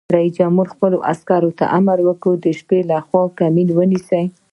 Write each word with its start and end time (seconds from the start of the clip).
رئیس 0.15 0.33
جمهور 0.39 0.67
خپلو 0.73 0.97
عسکرو 1.11 1.51
ته 1.59 1.65
امر 1.77 1.97
وکړ؛ 2.03 2.33
د 2.43 2.45
شپې 2.59 2.79
لخوا 2.89 3.23
کمین 3.39 3.67
ونیسئ! 3.77 4.23